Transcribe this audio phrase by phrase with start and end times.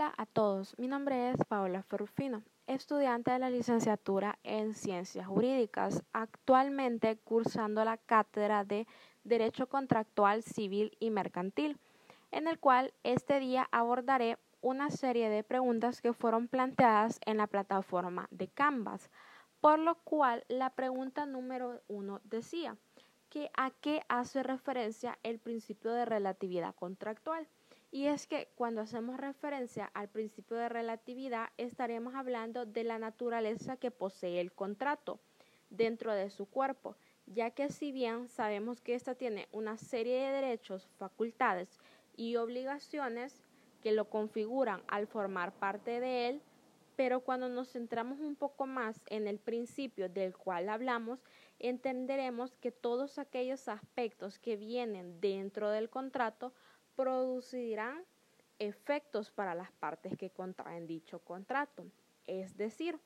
[0.00, 6.02] Hola a todos, mi nombre es Paola Ferrufino, estudiante de la licenciatura en Ciencias Jurídicas,
[6.14, 8.86] actualmente cursando la cátedra de
[9.24, 11.78] Derecho Contractual Civil y Mercantil,
[12.30, 17.46] en el cual este día abordaré una serie de preguntas que fueron planteadas en la
[17.46, 19.10] plataforma de Canvas,
[19.60, 22.78] por lo cual la pregunta número uno decía
[23.28, 27.46] que a qué hace referencia el principio de relatividad contractual.
[27.92, 33.76] Y es que cuando hacemos referencia al principio de relatividad estaremos hablando de la naturaleza
[33.76, 35.18] que posee el contrato
[35.70, 40.32] dentro de su cuerpo, ya que si bien sabemos que ésta tiene una serie de
[40.32, 41.80] derechos, facultades
[42.16, 43.42] y obligaciones
[43.82, 46.42] que lo configuran al formar parte de él,
[46.96, 51.24] pero cuando nos centramos un poco más en el principio del cual hablamos,
[51.58, 56.52] entenderemos que todos aquellos aspectos que vienen dentro del contrato
[56.96, 58.04] producirán
[58.58, 61.84] efectos para las partes que contraen dicho contrato.
[62.26, 62.98] Es decir,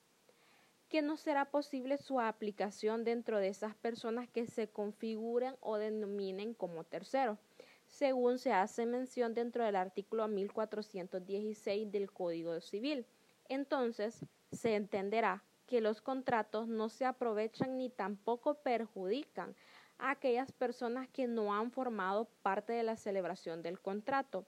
[0.89, 6.55] que no será posible su aplicación dentro de esas personas que se configuren o denominen
[6.55, 7.39] como terceros,
[7.87, 13.07] según se hace mención dentro del artículo 1416 del Código Civil.
[13.49, 19.57] Entonces, se entenderá que los contratos no se aprovechan ni tampoco perjudican
[19.99, 24.45] a aquellas personas que no han formado parte de la celebración del contrato,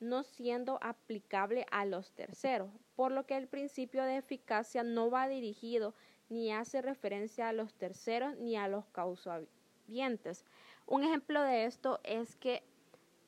[0.00, 5.28] no siendo aplicable a los terceros, por lo que el principio de eficacia no va
[5.28, 5.94] dirigido
[6.28, 10.44] ni hace referencia a los terceros ni a los causavientes.
[10.86, 12.62] Un ejemplo de esto es que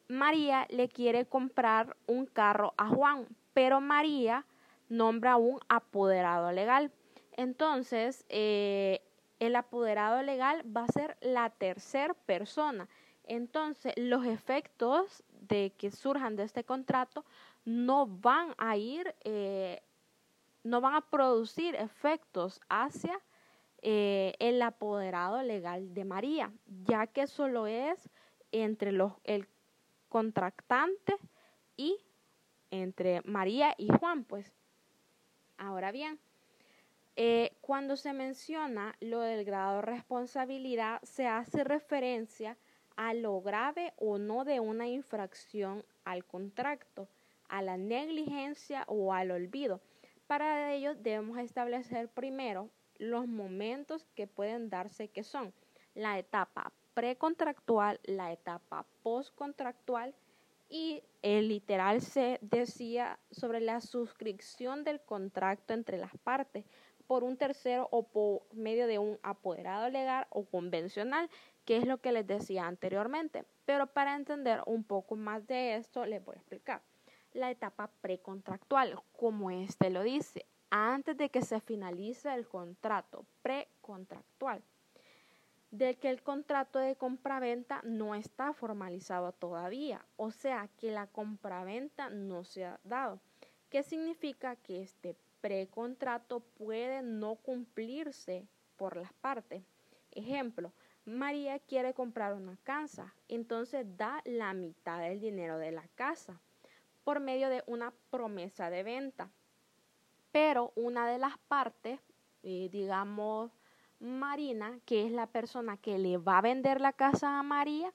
[0.09, 4.47] María le quiere comprar un carro a Juan, pero María
[4.89, 6.93] nombra un apoderado legal.
[7.37, 9.01] Entonces, eh,
[9.43, 12.89] el apoderado legal va a ser la tercera persona.
[13.25, 17.25] Entonces, los efectos de que surjan de este contrato
[17.65, 19.83] no van a ir, eh,
[20.63, 23.19] no van a producir efectos hacia
[23.79, 26.53] eh, el apoderado legal de María,
[26.85, 28.09] ya que solo es
[28.53, 29.49] entre los, el
[30.09, 31.17] contractante
[31.77, 31.99] y
[32.71, 34.53] entre María y Juan, pues.
[35.59, 36.21] Ahora bien,
[37.17, 42.57] eh, cuando se menciona lo del grado de responsabilidad, se hace referencia
[42.97, 47.09] a lo grave o no de una infracción al contrato,
[47.49, 49.81] a la negligencia o al olvido.
[50.27, 55.53] Para ello debemos establecer primero los momentos que pueden darse que son
[55.95, 60.15] la etapa precontractual, la etapa postcontractual
[60.69, 66.65] y el literal se decía sobre la suscripción del contrato entre las partes,
[67.07, 71.29] por un tercero o por medio de un apoderado legal o convencional,
[71.65, 73.45] que es lo que les decía anteriormente.
[73.65, 76.83] Pero para entender un poco más de esto, les voy a explicar.
[77.33, 84.63] La etapa precontractual, como este lo dice, antes de que se finalice el contrato precontractual,
[85.71, 92.11] de que el contrato de compraventa no está formalizado todavía, o sea que la compraventa
[92.11, 93.21] no se ha dado.
[93.71, 99.63] ¿Qué significa que este precontrato puede no cumplirse por las partes.
[100.13, 100.73] Ejemplo,
[101.05, 106.41] María quiere comprar una casa, entonces da la mitad del dinero de la casa
[107.05, 109.31] por medio de una promesa de venta.
[110.31, 112.01] Pero una de las partes,
[112.45, 113.51] eh, digamos,
[113.99, 117.93] Marina, que es la persona que le va a vender la casa a María,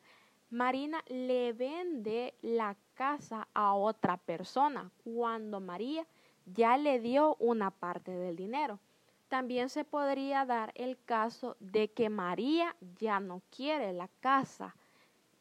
[0.50, 6.06] Marina le vende la casa a otra persona cuando María
[6.48, 8.80] ya le dio una parte del dinero.
[9.28, 14.76] También se podría dar el caso de que María ya no quiere la casa,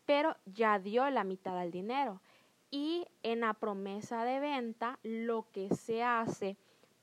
[0.04, 2.20] pero ya dio la mitad del dinero.
[2.70, 6.56] Y en la promesa de venta, lo que se hace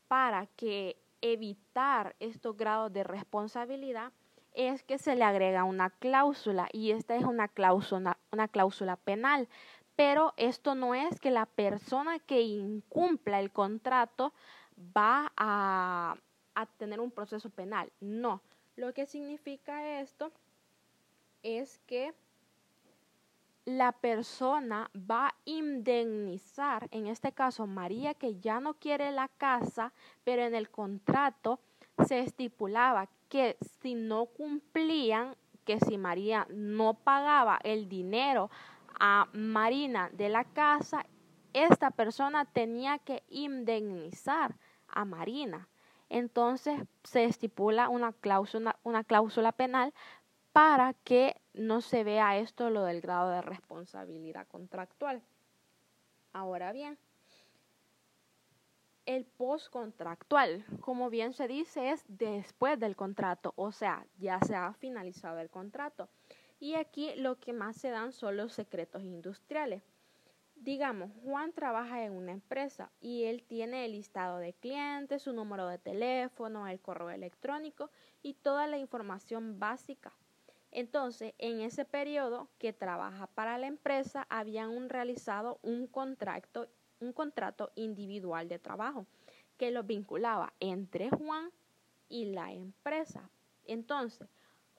[0.10, 4.12] para que evitar estos grados de responsabilidad
[4.54, 9.48] es que se le agrega una cláusula y esta es una cláusula, una cláusula penal
[9.96, 14.34] pero esto no es que la persona que incumpla el contrato
[14.96, 16.16] va a,
[16.78, 17.92] tener un proceso penal.
[18.00, 18.42] No.
[18.76, 20.32] Lo que significa esto
[21.44, 22.14] es que
[23.66, 29.94] la persona va a indemnizar, en este caso María que ya no quiere la casa,
[30.24, 31.60] pero en el contrato
[32.06, 35.36] se estipulaba que si no cumplían,
[35.66, 38.50] que si María no pagaba el dinero
[39.00, 41.06] a Marina de la casa,
[41.54, 44.56] esta persona tenía que indemnizar
[44.88, 45.68] a Marina.
[46.10, 49.94] Entonces se estipula una cláusula, una cláusula penal
[50.52, 55.24] para que no se vea esto lo del grado de responsabilidad contractual.
[56.32, 56.98] Ahora bien,
[59.06, 64.74] el postcontractual, como bien se dice, es después del contrato, o sea, ya se ha
[64.74, 66.10] finalizado el contrato.
[66.60, 69.84] Y aquí lo que más se dan son los secretos industriales.
[70.56, 75.68] Digamos, Juan trabaja en una empresa y él tiene el listado de clientes, su número
[75.68, 77.90] de teléfono, el correo electrónico
[78.22, 80.14] y toda la información básica.
[80.72, 86.68] Entonces, en ese periodo que trabaja para la empresa, habían realizado un contrato,
[87.00, 89.06] un contrato individual de trabajo
[89.58, 91.52] que lo vinculaba entre Juan
[92.10, 93.30] y la empresa.
[93.66, 94.28] Entonces,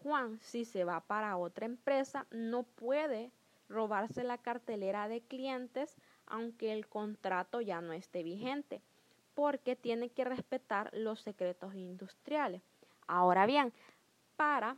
[0.04, 3.32] Juan, si se va para otra empresa, no puede
[3.70, 5.96] robarse la cartelera de clientes
[6.26, 8.82] aunque el contrato ya no esté vigente,
[9.34, 12.60] porque tiene que respetar los secretos industriales.
[13.06, 13.72] Ahora bien,
[14.36, 14.76] para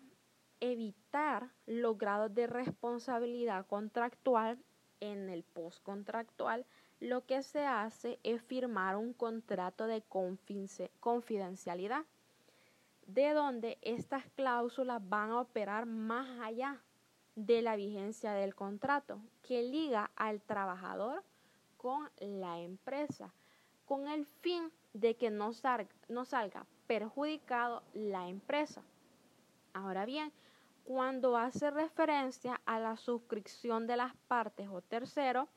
[0.61, 4.59] evitar los grados de responsabilidad contractual
[5.01, 6.65] en el postcontractual,
[7.01, 10.03] lo que se hace es firmar un contrato de
[11.01, 12.05] confidencialidad,
[13.07, 16.83] de donde estas cláusulas van a operar más allá
[17.37, 21.23] de la vigencia del contrato que liga al trabajador
[21.77, 23.33] con la empresa,
[23.85, 28.83] con el fin de que no salga, no salga perjudicado la empresa.
[29.73, 30.33] Ahora bien,
[30.85, 35.49] cuando hace referencia a la suscripción de las partes o tercero,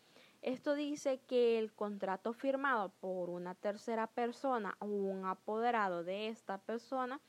[0.41, 6.57] esto dice que el contrato firmado por una tercera persona o un apoderado de esta
[6.57, 7.19] persona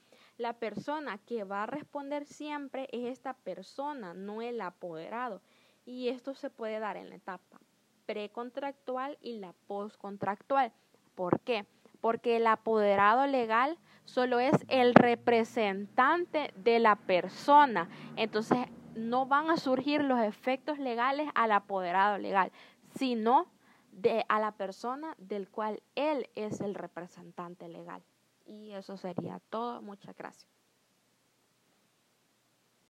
[0.40, 5.42] la persona que va a responder siempre es esta persona, no el apoderado.
[5.84, 7.60] Y esto se puede dar en la etapa
[8.06, 10.72] precontractual y la postcontractual.
[11.14, 11.66] ¿Por qué?
[12.00, 13.76] Porque el apoderado legal
[14.06, 17.90] solo es el representante de la persona.
[18.16, 22.50] Entonces no van a surgir los efectos legales al apoderado legal,
[22.96, 23.46] sino
[23.92, 28.02] de, a la persona del cual él es el representante legal.
[28.50, 29.80] Y eso sería todo.
[29.80, 30.59] Muchas gracias.